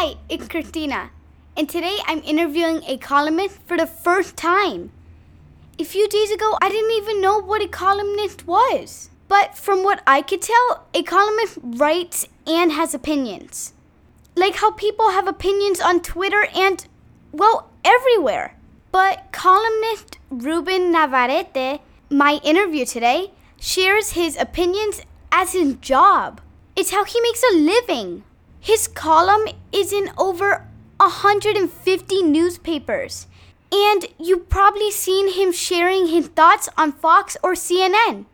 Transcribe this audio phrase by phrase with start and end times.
[0.00, 1.10] Hi, it's Cristina,
[1.56, 4.92] and today I'm interviewing a columnist for the first time.
[5.76, 9.10] A few days ago, I didn't even know what a columnist was.
[9.26, 13.72] But from what I could tell, a columnist writes and has opinions.
[14.36, 16.86] Like how people have opinions on Twitter and,
[17.32, 18.54] well, everywhere.
[18.92, 25.02] But columnist Ruben Navarrette, my interview today, shares his opinions
[25.32, 26.40] as his job.
[26.76, 28.22] It's how he makes a living.
[28.60, 30.66] His column is in over
[30.98, 33.26] 150 newspapers.
[33.70, 38.24] And you've probably seen him sharing his thoughts on Fox or CNN.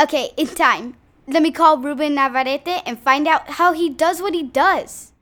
[0.00, 0.96] Okay, it's time.
[1.26, 5.12] Let me call Ruben Navarrette and find out how he does what he does.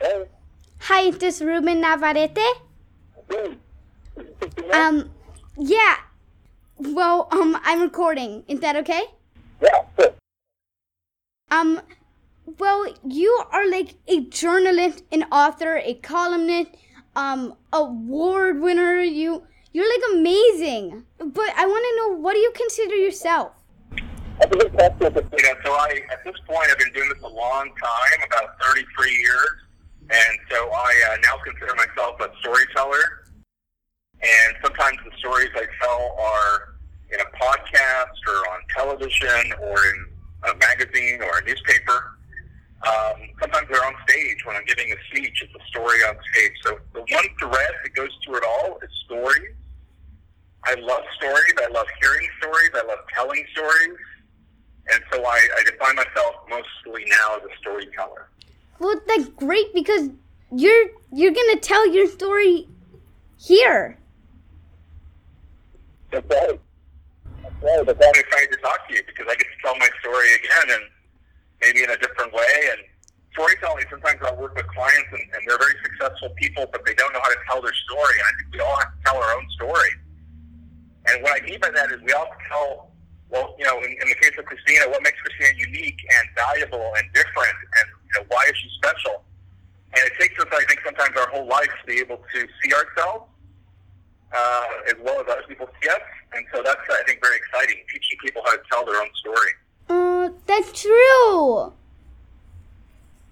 [0.00, 0.24] Hey.
[0.80, 2.38] Hi, is this Ruben Navarrette?
[3.30, 3.56] Hey.
[4.72, 5.10] Um,
[5.56, 5.96] yeah.
[6.76, 8.44] Well, um, I'm recording.
[8.48, 9.04] Is that okay?
[9.60, 10.14] Yeah, good.
[11.52, 11.82] Um,
[12.58, 16.70] well, you are like a journalist, an author, a columnist,
[17.14, 19.02] um, award winner.
[19.02, 19.42] You,
[19.74, 21.04] you're like amazing.
[21.18, 23.52] But I want to know, what do you consider yourself?
[24.40, 25.12] That's a good question.
[25.12, 29.10] Know, so I, at this point, I've been doing this a long time, about 33
[29.10, 29.50] years.
[30.08, 33.26] And so I uh, now consider myself a storyteller.
[34.22, 36.76] And sometimes the stories I tell are
[37.12, 40.11] in a podcast or on television or in
[40.44, 42.18] a magazine or a newspaper.
[42.86, 45.42] Um, sometimes they're on stage when I'm giving a speech.
[45.42, 46.52] It's a story on stage.
[46.64, 49.54] So the one thread that goes through it all is stories.
[50.64, 51.54] I love stories.
[51.58, 52.70] I love hearing stories.
[52.74, 53.98] I love telling stories.
[54.92, 58.28] And so I, I define myself mostly now as a storyteller.
[58.80, 60.10] Well, that's great because
[60.54, 62.68] you're you're gonna tell your story
[63.38, 63.98] here.
[66.10, 66.26] That's
[67.62, 67.86] right.
[67.86, 70.66] That's I'm excited to talk to you because I get to tell my story again
[70.78, 70.84] and
[71.62, 72.52] maybe in a different way.
[72.70, 72.80] And
[73.32, 77.12] storytelling, sometimes I'll work with clients and, and they're very successful people, but they don't
[77.12, 78.14] know how to tell their story.
[78.18, 79.92] And I think we all have to tell our own story.
[81.06, 82.90] And what I mean by that is we all tell,
[83.30, 86.92] well, you know, in, in the case of Cristina, what makes Cristina unique and valuable
[86.96, 89.24] and different and you know, why is she special?
[89.94, 92.72] And it takes us, I think, sometimes our whole life to be able to see
[92.72, 93.28] ourselves
[94.32, 96.00] uh, as well as other people see us.
[96.34, 99.50] And so that's, I think, very exciting, teaching people how to tell their own story.
[99.88, 101.72] Uh, that's true.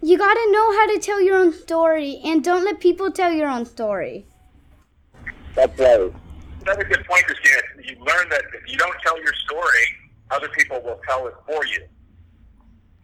[0.03, 3.49] You gotta know how to tell your own story, and don't let people tell your
[3.49, 4.27] own story.
[5.55, 6.12] That's right.
[6.65, 7.60] That's a good point, Cristina.
[7.83, 9.87] You learn that if you don't tell your story,
[10.31, 11.84] other people will tell it for you.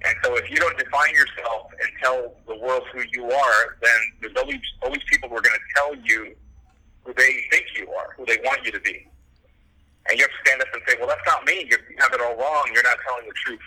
[0.05, 3.99] And so if you don't define yourself and tell the world who you are, then
[4.21, 6.35] there's always, always people who are going to tell you
[7.05, 9.09] who they think you are, who they want you to be.
[10.09, 11.67] And you have to stand up and say, well, that's not me.
[11.69, 12.71] You have it all wrong.
[12.73, 13.61] You're not telling the truth.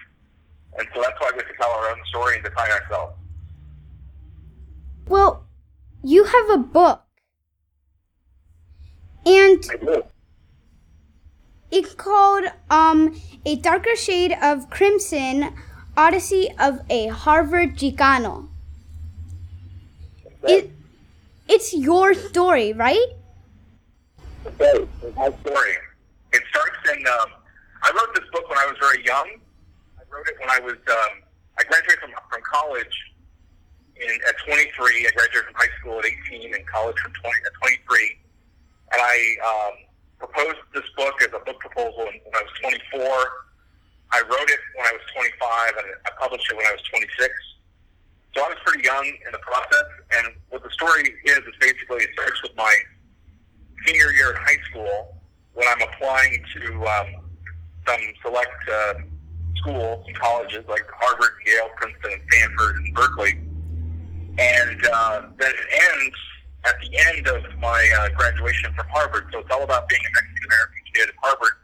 [0.77, 3.13] And so that's why we have to tell our own story and define ourselves.
[5.07, 5.45] Well,
[6.03, 7.01] you have a book,
[9.25, 9.63] and
[11.71, 15.53] it's called um a darker shade of crimson,
[15.97, 18.47] Odyssey of a Harvard Chicano.
[20.43, 20.71] It,
[21.47, 23.07] it's your story, right?
[24.45, 25.73] Okay, it's my story.
[26.33, 27.05] It starts in.
[27.07, 27.29] Um,
[27.81, 29.39] I wrote this book when I was very young.
[29.97, 30.77] I wrote it when I was.
[30.77, 31.23] Um,
[31.57, 32.95] I graduated from from college
[33.97, 35.07] in at 23.
[35.07, 37.53] I graduated from high school at 18, and college from 20 at
[37.87, 38.19] 23.
[38.93, 39.75] And I um,
[40.17, 43.01] proposed this book as a book proposal when I was 24.
[44.11, 47.29] I wrote it when I was 25, and I published it when I was 26.
[48.35, 49.89] So I was pretty young in the process.
[50.17, 52.73] And what the story is is basically it starts with my
[53.85, 55.18] senior year in high school
[55.59, 57.07] when I'm applying to um,
[57.85, 58.93] some select uh,
[59.57, 63.33] schools and colleges like Harvard, Yale, Princeton, Stanford, and Berkeley.
[64.39, 66.15] And uh, then it ends
[66.63, 69.27] at the end of my uh, graduation from Harvard.
[69.33, 71.55] So it's all about being a Mexican American kid at Harvard.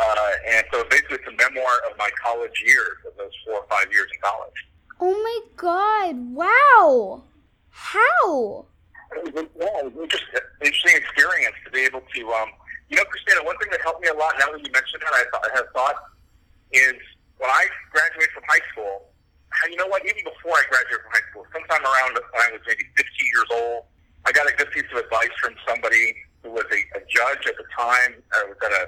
[0.00, 3.66] Uh, and so basically it's a memoir of my college years, of those four or
[3.68, 4.66] five years in college.
[5.00, 6.16] Oh my god!
[6.34, 7.24] Wow!
[7.68, 8.64] How?
[9.16, 12.48] it was, yeah, it was an interesting experience to be able to, um,
[12.92, 15.16] you know, Cristina, one thing that helped me a lot now that you mentioned that,
[15.16, 15.96] I, thought, I have thought,
[16.76, 17.00] is
[17.40, 19.08] when I graduated from high school,
[19.64, 22.60] you know what, even before I graduated from high school, sometime around when I was
[22.68, 23.88] maybe 15 years old,
[24.28, 26.12] I got a good piece of advice from somebody
[26.44, 28.20] who was a, a judge at the time.
[28.36, 28.84] I was at a,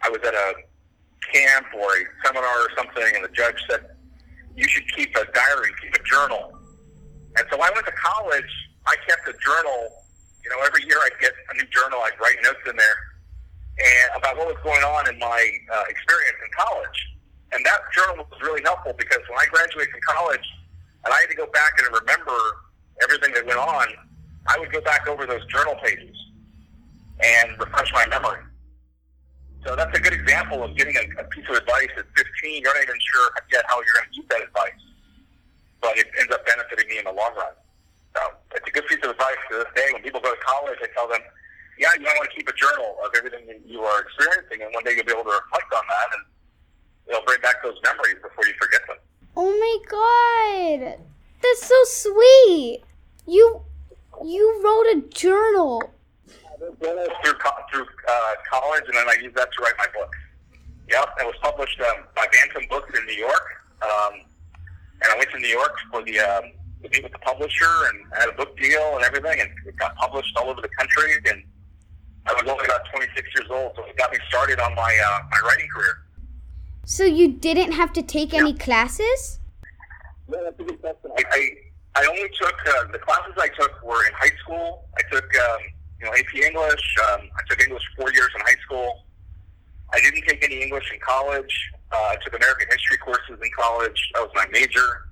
[0.00, 0.64] I was at a
[1.28, 3.92] camp or a seminar or something, and the judge said,
[4.56, 6.56] you should keep a diary, keep a journal.
[7.36, 8.48] And so I went to college,
[8.88, 10.00] I kept a journal.
[10.40, 12.00] You know, every year I'd get a new journal.
[12.04, 13.13] I'd write notes in there
[13.78, 15.42] and about what was going on in my
[15.72, 16.98] uh, experience in college.
[17.52, 20.46] and that journal was really helpful because when I graduated from college
[21.04, 22.38] and I had to go back and remember
[23.02, 23.86] everything that went on,
[24.46, 26.16] I would go back over those journal pages
[27.22, 28.42] and refresh my memory.
[29.66, 32.62] So that's a good example of getting a, a piece of advice at 15.
[32.62, 34.82] You're not even sure yet how you're going to use that advice,
[35.80, 37.54] but it ends up benefiting me in the long run.
[38.14, 38.20] So
[38.54, 39.88] it's a good piece of advice to this day.
[39.92, 41.22] When people go to college, I tell them,
[41.78, 44.72] yeah, you might want to keep a journal of everything that you are experiencing, and
[44.74, 46.22] one day you'll be able to reflect on that, and
[47.08, 48.96] it'll bring back those memories before you forget them.
[49.36, 50.98] Oh my god,
[51.42, 52.82] that's so sweet.
[53.26, 53.62] You
[54.24, 55.90] you wrote a journal.
[56.58, 60.12] Through co- through uh, college, and then I used that to write my book.
[60.90, 64.20] Yep, it was published um, by Bantam Books in New York, um,
[65.02, 66.52] and I went to New York for the um,
[66.84, 69.76] to meet with the publisher and I had a book deal and everything, and it
[69.76, 71.16] got published all over the country.
[71.26, 71.42] And
[72.26, 75.18] I was only about 26 years old, so it got me started on my uh,
[75.30, 76.04] my writing career.
[76.86, 79.40] So you didn't have to take any classes?
[80.28, 81.10] Yeah, that's a good question.
[81.18, 84.84] I, I, I only took uh, the classes I took were in high school.
[84.96, 85.58] I took um,
[86.00, 86.96] you know AP English.
[87.10, 89.04] Um, I took English four years in high school.
[89.92, 91.70] I didn't take any English in college.
[91.92, 94.10] Uh, I took American history courses in college.
[94.14, 95.08] That was my major.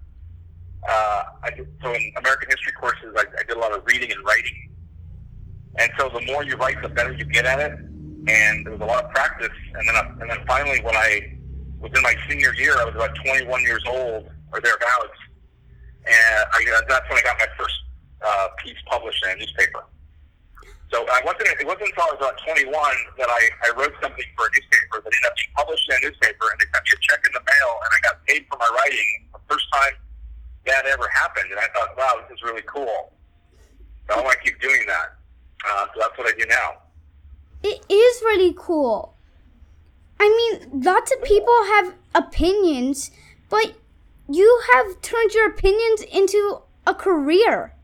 [0.88, 4.10] Uh, I did, so in American history courses, I, I did a lot of reading
[4.10, 4.71] and writing.
[5.76, 7.72] And so the more you write, the better you get at it.
[7.72, 9.56] And there was a lot of practice.
[9.74, 11.38] And then, and then finally, when I
[11.82, 15.18] was in my senior year, I was about 21 years old or thereabouts,
[16.06, 17.74] and I, that's when I got my first
[18.22, 19.84] uh, piece published in a newspaper.
[20.92, 21.48] So I wasn't.
[21.58, 22.68] It wasn't until I was about 21
[23.18, 26.00] that I, I wrote something for a newspaper that ended up being published in a
[26.06, 28.60] newspaper, and they sent me a check in the mail, and I got paid for
[28.60, 29.96] my writing the first time
[30.68, 31.48] that ever happened.
[31.50, 33.16] And I thought, wow, this is really cool.
[34.06, 35.16] So I want to keep doing that.
[35.64, 36.82] Uh, so that's what I do now.
[37.62, 39.14] It is really cool.
[40.18, 43.10] I mean, lots of people have opinions,
[43.48, 43.74] but
[44.28, 47.74] you have turned your opinions into a career.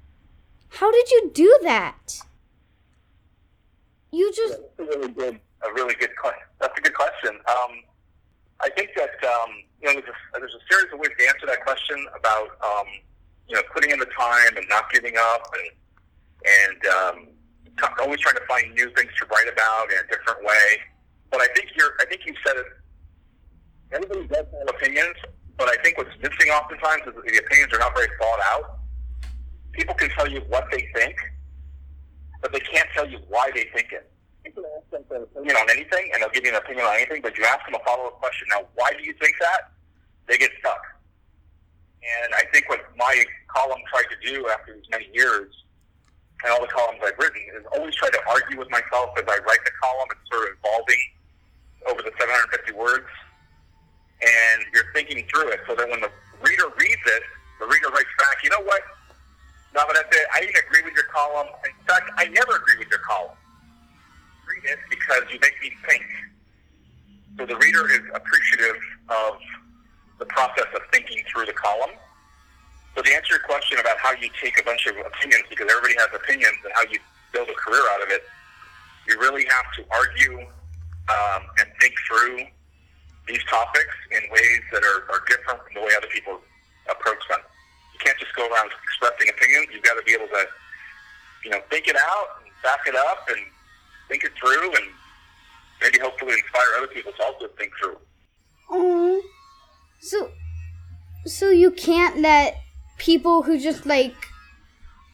[0.68, 2.20] How did you do that?
[4.12, 6.46] You just that's a really good, a really good question.
[6.60, 7.30] That's a good question.
[7.48, 7.72] Um,
[8.60, 9.50] I think that um,
[9.80, 12.86] you know there's a, there's a series of ways to answer that question about um,
[13.48, 15.70] you know putting in the time and not giving up and
[16.46, 17.26] and um,
[18.00, 20.66] always trying to find new things to write about in a different way.
[21.30, 22.66] But I think you're I think you said it.
[23.92, 25.16] Everybody does have opinions,
[25.56, 28.78] but I think what's missing oftentimes is that the opinions are not very thought out.
[29.72, 31.16] People can tell you what they think,
[32.42, 34.10] but they can't tell you why they think it.
[34.44, 37.20] Can ask them an opinion on anything, and they'll give you an opinion on anything,
[37.20, 39.72] but you ask them a follow-up question, now, why do you think that?
[40.26, 40.80] They get stuck.
[42.00, 45.52] And I think what my column tried to do after these many years,
[46.44, 49.38] and all the columns I've written, is always try to argue with myself as I
[49.42, 50.08] write the column.
[50.12, 51.02] It's sort of evolving
[51.90, 53.08] over the 750 words
[54.22, 55.60] and you're thinking through it.
[55.66, 56.10] So that when the
[56.42, 57.22] reader reads it,
[57.60, 58.82] the reader writes back, you know what?
[59.78, 60.26] It.
[60.34, 61.46] I didn't agree with your column.
[61.64, 63.36] In fact, I never agree with your column.
[64.46, 66.02] Read it because you make me think.
[67.36, 69.38] So the reader is appreciative of
[70.18, 71.90] the process of thinking through the column.
[72.98, 75.94] So to answer your question about how you take a bunch of opinions, because everybody
[76.02, 76.98] has opinions, and how you
[77.30, 78.26] build a career out of it,
[79.06, 82.42] you really have to argue um, and think through
[83.28, 86.40] these topics in ways that are, are different from the way other people
[86.90, 87.38] approach them.
[87.94, 89.68] You can't just go around expressing opinions.
[89.72, 90.46] You've got to be able to,
[91.44, 93.46] you know, think it out and back it up and
[94.08, 94.86] think it through and
[95.80, 97.98] maybe hopefully inspire other people to also think through.
[98.72, 99.22] Oh,
[100.00, 100.32] so
[101.26, 102.58] so you can't let
[102.98, 104.14] people who just like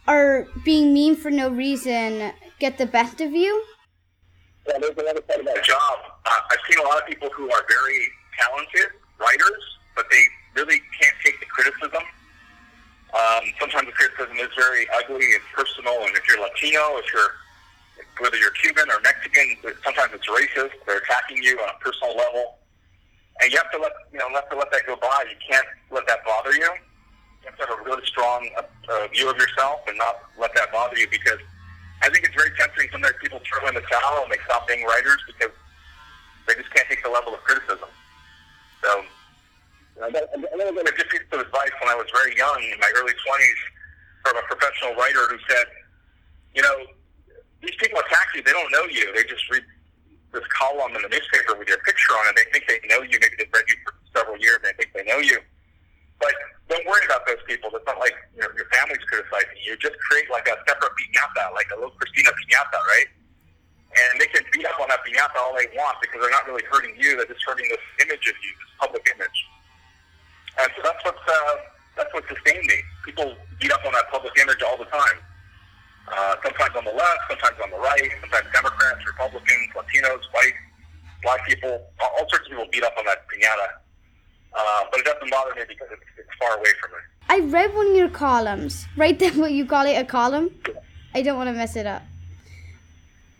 [0.07, 3.65] are being mean for no reason get the best of you.
[4.67, 5.99] Yeah, there's another part of that job.
[6.25, 8.09] Uh, I've seen a lot of people who are very
[8.41, 9.63] talented writers,
[9.95, 10.25] but they
[10.55, 12.03] really can't take the criticism.
[13.15, 17.31] Um, sometimes the criticism is very ugly and personal, and if you're Latino, if you're
[18.19, 20.73] whether you're Cuban or Mexican, sometimes it's racist.
[20.87, 22.59] They're attacking you on a personal level,
[23.41, 25.27] and you have to let you know have to let that go by.
[25.29, 26.71] You can't let that bother you.
[27.65, 31.41] Have a really strong uh, view of yourself and not let that bother you because
[32.03, 32.89] I think it's very tempting.
[32.93, 35.49] Sometimes people throw in the towel and they stop being writers because
[36.45, 37.89] they just can't take the level of criticism.
[38.85, 38.91] So,
[40.05, 43.61] I got, a piece of advice when I was very young, in my early 20s,
[44.21, 45.65] from a professional writer who said,
[46.53, 46.85] you know,
[47.65, 48.43] these people attack you.
[48.43, 49.09] They don't know you.
[49.17, 49.65] They just read
[50.37, 52.37] this column in the newspaper with your picture on it.
[52.37, 53.17] They think they know you
[53.49, 55.39] for several years and they think they know you.
[56.21, 56.35] But
[56.69, 57.71] don't worry about those people.
[57.75, 59.77] It's not like you know, your family's criticizing you.
[59.77, 63.11] Just create like a separate piñata, like a little Cristina piñata, right?
[63.95, 66.67] And they can beat up on that piñata all they want because they're not really
[66.71, 67.17] hurting you.
[67.17, 69.39] They're just hurting this image of you, this public image.
[70.61, 71.57] And so that's what's uh,
[71.97, 72.79] that's what sustained me.
[73.05, 75.19] People beat up on that public image all the time.
[76.07, 80.53] Uh, sometimes on the left, sometimes on the right, sometimes Democrats, Republicans, Latinos, white,
[81.23, 83.81] black people, all, sorts of people beat up on that piñata.
[84.53, 86.99] Uh, but it doesn't bother me because it's, it's far away from me.
[87.31, 88.87] I read one of your columns.
[88.97, 90.51] Right there, what you call it a column?
[91.15, 92.03] I don't want to mess it up.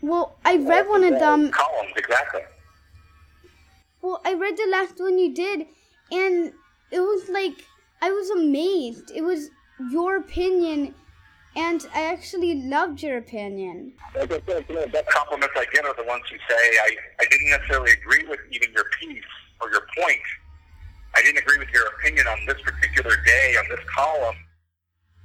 [0.01, 1.51] Well, I read one of them.
[1.51, 2.41] Columns, exactly.
[4.05, 5.65] Well, I read the last one you did,
[6.11, 6.53] and
[6.91, 7.65] it was like
[8.03, 9.09] I was amazed.
[9.09, 9.49] It was
[9.89, 10.93] your opinion,
[11.55, 13.93] and I actually loved your opinion.
[14.13, 14.27] The
[14.93, 18.41] best compliments I get are the ones who say I, I didn't necessarily agree with
[18.51, 19.23] even your piece
[19.59, 20.21] or your point.
[21.15, 24.35] I didn't agree with your opinion on this particular day on this column,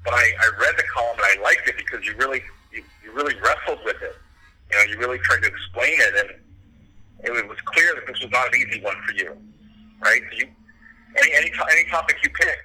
[0.06, 2.40] but I, I read the column and I liked it because you really
[2.72, 4.16] you, you really wrestled with it.
[4.70, 6.40] You know, you really tried to explain it, and
[7.24, 9.36] it was clear that this was not an easy one for you,
[10.02, 10.22] right?
[10.36, 10.46] You
[11.18, 12.58] any any any topic you pick,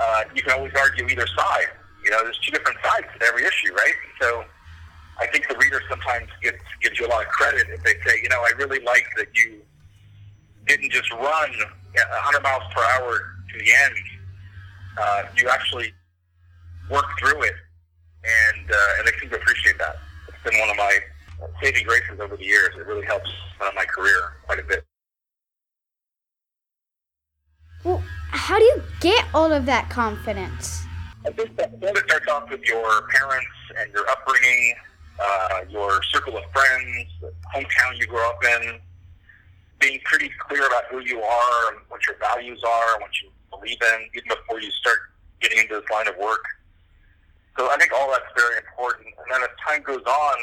[0.00, 1.68] uh, you can always argue either side.
[2.04, 3.94] You know, there's two different sides to every issue, right?
[4.20, 4.44] So
[5.20, 8.18] I think the reader sometimes gets gives you a lot of credit if they say,
[8.22, 9.60] you know, I really like that you
[10.66, 11.50] didn't just run
[11.94, 13.18] 100 miles per hour
[13.52, 13.94] to the end.
[14.98, 15.92] Uh, you actually
[16.90, 17.54] worked through it,
[18.24, 19.96] and uh, and they seem to appreciate that.
[20.28, 20.98] It's been one of my
[21.62, 22.70] saving graces over the years.
[22.76, 23.30] It really helps
[23.60, 24.84] uh, my career quite a bit.
[27.84, 30.84] Well, how do you get all of that confidence?
[31.26, 33.46] I think that it starts off with your parents
[33.78, 34.74] and your upbringing,
[35.20, 38.80] uh, your circle of friends, the hometown you grew up in,
[39.78, 43.30] being pretty clear about who you are and what your values are and what you
[43.50, 44.98] believe in, even before you start
[45.40, 46.44] getting into this line of work.
[47.58, 49.08] So I think all that's very important.
[49.08, 50.36] And then as time goes on,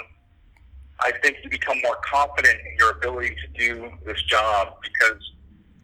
[1.01, 5.21] I think you become more confident in your ability to do this job because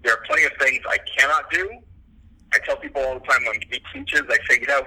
[0.04, 1.70] there are plenty of things I cannot do.
[2.54, 4.82] I tell people all the time when he teaches, I say, you know,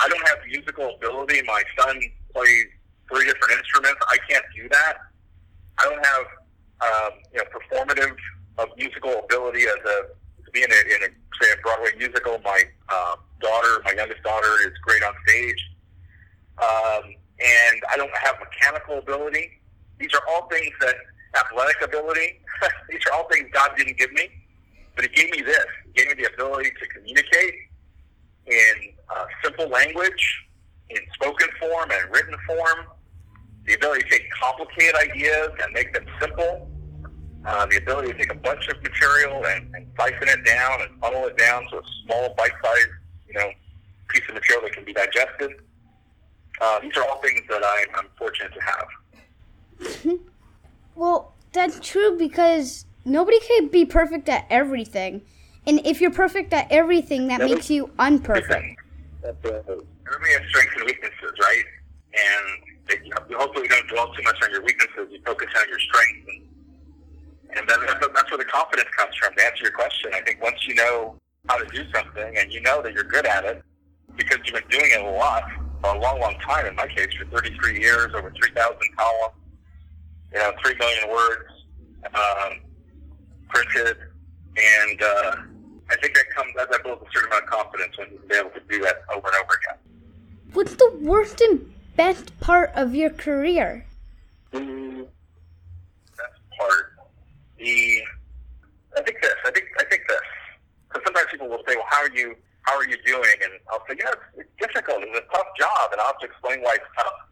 [0.00, 1.42] I don't have musical ability.
[1.46, 2.00] My son
[2.32, 2.66] plays
[3.10, 4.00] three different instruments.
[4.08, 4.94] I can't do that.
[5.78, 6.26] I don't have,
[6.82, 8.16] um, you know, performative
[8.58, 12.38] of musical ability as a to be in a, in a say a Broadway musical.
[12.44, 15.70] My uh, daughter, my youngest daughter, is great on stage,
[16.58, 19.60] um, and I don't have mechanical ability.
[19.98, 20.94] These are all things that
[21.36, 22.40] athletic ability.
[22.88, 24.28] these are all things God didn't give me.
[24.96, 25.66] But it gave me this.
[25.86, 27.54] It gave me the ability to communicate
[28.46, 28.74] in
[29.08, 30.44] uh, simple language,
[30.90, 32.86] in spoken form and written form,
[33.66, 36.68] the ability to take complicated ideas and make them simple,
[37.46, 41.00] uh, the ability to take a bunch of material and, and siphon it down and
[41.00, 42.88] funnel it down to a small bite-sized,
[43.26, 43.50] you know,
[44.08, 45.50] piece of material that can be digested.
[46.60, 48.86] Uh, these are all things that I'm, I'm fortunate to have.
[50.94, 55.22] well, that's true because nobody can be perfect at everything.
[55.66, 58.76] And if you're perfect at everything, that makes you unperfect.
[59.24, 61.64] Everybody has strengths and weaknesses, right?
[62.12, 65.08] And hopefully you don't dwell too much on your weaknesses.
[65.10, 66.30] You focus on your strengths.
[67.56, 69.34] And, then that's where the confidence comes from.
[69.36, 71.16] To answer your question, I think once you know
[71.48, 73.62] how to do something and you know that you're good at it,
[74.16, 75.44] because you've been doing it a lot
[75.80, 79.34] for a long, long time, in my case, for 33 years, over 3,000 columns,
[80.34, 81.50] you know, 3 million words,
[82.12, 82.60] um,
[83.48, 83.96] printed,
[84.56, 85.36] and uh,
[85.90, 88.60] I think that comes that builds a certain amount of confidence when you're able to
[88.68, 89.78] do that over and over again.
[90.52, 93.86] What's the worst and best part of your career?
[94.50, 95.06] The
[96.16, 96.92] best part,
[97.58, 98.02] the
[98.96, 99.34] I think this.
[99.44, 100.20] I think I think this.
[100.88, 102.34] Because sometimes people will say, "Well, how are you?
[102.62, 105.02] How are you doing?" And I'll say, "Yeah, it's, it's difficult.
[105.02, 107.28] It's a tough job," and I'll have to explain why it's tough.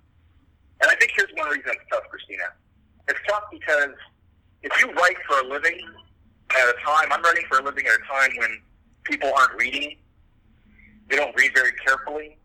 [0.82, 2.50] And I think here's one reason it's tough, Cristina.
[3.08, 3.94] It's tough because
[4.62, 5.78] if you write for a living
[6.50, 8.60] at a time, I'm writing for a living at a time when
[9.04, 9.96] people aren't reading.
[11.08, 12.38] They don't read very carefully.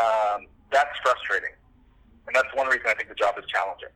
[0.00, 1.54] Um, that's frustrating.
[2.26, 3.92] And that's one reason I think the job is challenging.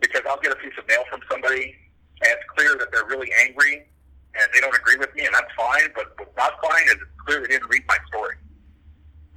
[0.00, 1.74] Because I'll get a piece of mail from somebody,
[2.22, 3.86] and it's clear that they're really angry,
[4.34, 5.90] and they don't agree with me, and that's fine.
[5.94, 8.36] But what's not fine is it's clear they didn't read my story.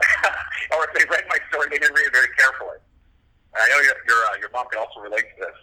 [0.74, 2.77] or if they read my story, they didn't read it very carefully.
[3.54, 5.58] And I know your, your, uh, your mom can also relate to this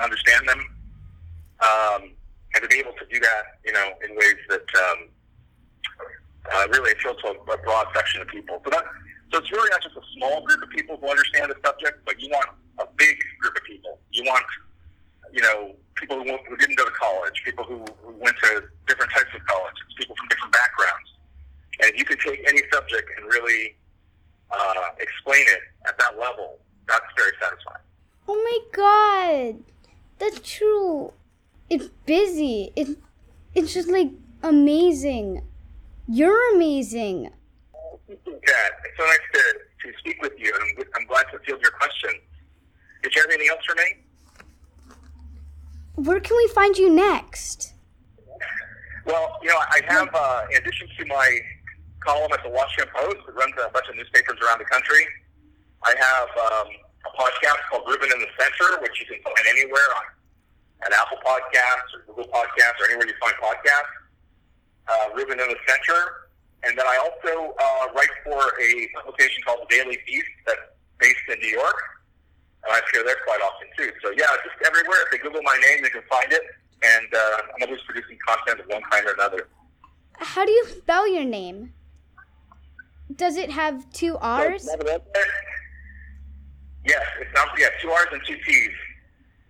[0.00, 0.60] understand them,
[1.60, 2.02] um,
[2.54, 5.08] and to be able to do that, you know, in ways that um,
[6.52, 8.60] uh, really appeal to a, broad section of people.
[8.64, 8.84] So that
[9.32, 12.20] so it's really not just a small group of people who understand the subject, but
[12.20, 13.98] you want a big group of people.
[14.12, 14.44] You want
[15.32, 19.12] you know people who, who didn't go to college, people who, who went to different
[19.12, 21.10] types of colleges, people from different backgrounds,
[21.80, 23.76] and if you could take any subject and really
[24.50, 27.84] uh, explain it at that level, that's very satisfying.
[28.26, 29.77] Oh my god
[30.18, 31.12] that's true.
[31.70, 32.72] It's busy.
[32.76, 32.98] It,
[33.54, 34.10] it's just like
[34.42, 35.42] amazing.
[36.08, 37.30] You're amazing.
[38.08, 39.42] Yeah, it's so nice to,
[39.82, 42.10] to speak with you, and I'm glad to field your question.
[43.02, 44.04] Did you have anything else for me?
[45.96, 47.74] Where can we find you next?
[49.04, 51.38] Well, you know, I have, uh, in addition to my
[52.00, 55.04] column at the Washington Post that runs a bunch of newspapers around the country,
[55.84, 56.68] I have um,
[57.08, 60.04] a podcast called Ruben in the Center, which you can find anywhere on
[60.84, 63.96] at Apple Podcasts or Google Podcasts or anywhere you find podcasts.
[64.88, 66.28] Uh, Ruben in the Center.
[66.64, 70.60] And then I also uh, write for a publication called the Daily Beast that's
[70.98, 71.80] based in New York.
[72.64, 73.92] And I appear there quite often too.
[74.02, 74.98] So yeah, just everywhere.
[75.06, 76.42] If they Google my name, they can find it.
[76.82, 79.48] And uh, I'm always producing content of one kind or another.
[80.18, 81.72] How do you spell your name?
[83.14, 84.68] Does it have two R's?
[86.88, 87.48] Yes, it's not.
[87.58, 88.72] Yeah, two R's and two T's.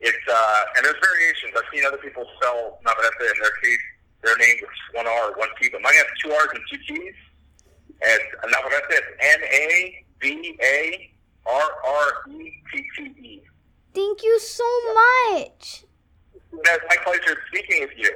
[0.00, 1.54] It's uh, and there's variations.
[1.56, 3.84] I've seen other people spell Navarrette in their case,
[4.24, 6.78] their name with one R or one T, but mine has two R's and two
[6.82, 7.14] T's.
[8.02, 11.10] And Navarrette is N A V A
[11.46, 13.42] R R E T T E.
[13.94, 15.84] Thank you so much.
[16.52, 18.12] It's my pleasure speaking with you.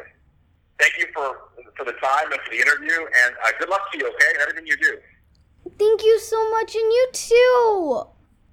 [0.80, 1.38] Thank you for
[1.76, 4.06] for the time and for the interview, and uh, good luck to you.
[4.08, 4.98] Okay, everything you do.
[5.78, 8.11] Thank you so much, and you too.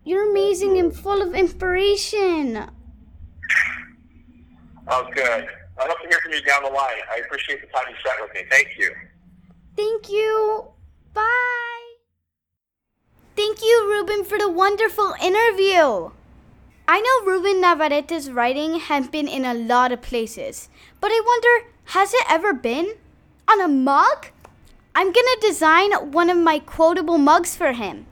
[0.09, 2.67] You're amazing and full of inspiration.
[4.87, 5.47] Oh, good.
[5.77, 6.97] I'd love to hear from you down the line.
[7.15, 8.41] I appreciate the time you spent with me.
[8.49, 8.91] Thank you.
[9.77, 10.69] Thank you.
[11.13, 11.93] Bye.
[13.35, 16.09] Thank you, Ruben, for the wonderful interview.
[16.87, 21.71] I know Ruben Navarrette's writing has been in a lot of places, but I wonder,
[21.93, 22.95] has it ever been
[23.47, 24.29] on a mug?
[24.95, 28.07] I'm gonna design one of my quotable mugs for him.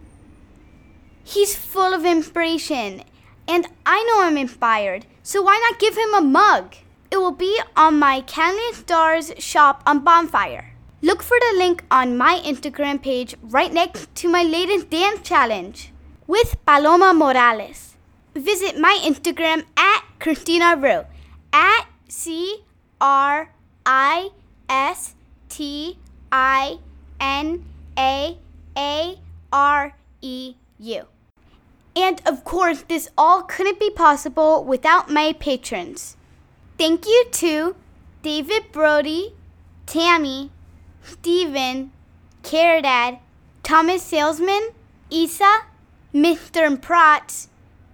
[1.29, 3.03] He's full of inspiration,
[3.49, 6.75] and I know I'm inspired, so why not give him a mug?
[7.11, 10.73] It will be on my Canyon Stars shop on Bonfire.
[11.01, 15.91] Look for the link on my Instagram page right next to my latest dance challenge
[16.27, 17.97] with Paloma Morales.
[18.33, 21.07] Visit my Instagram at Cristina Areu
[21.51, 22.63] at C
[23.01, 23.51] R
[23.85, 24.29] I
[24.69, 25.15] S
[25.49, 25.99] T
[26.31, 26.77] I
[27.19, 27.65] N
[27.97, 28.37] A
[28.77, 29.19] A
[29.51, 31.05] R E U.
[31.97, 36.15] And of course, this all couldn't be possible without my patrons.
[36.77, 37.75] Thank you to
[38.21, 39.33] David Brody,
[39.87, 40.51] Tammy,
[41.01, 41.91] Steven,
[42.43, 43.17] Caradad,
[43.63, 44.69] Thomas Salesman,
[45.09, 45.61] Isa,
[46.13, 46.77] Mr.
[46.77, 47.47] Protz,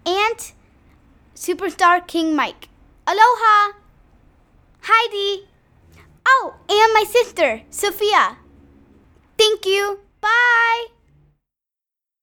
[0.06, 0.52] and
[1.34, 2.68] Superstar King Mike.
[3.08, 3.78] Aloha!
[4.82, 5.48] Heidi!
[6.28, 8.38] Oh, and my sister, Sophia.
[9.38, 10.00] Thank you.
[10.20, 10.93] Bye!